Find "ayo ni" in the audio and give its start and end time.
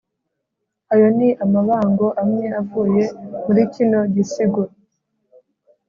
0.93-1.29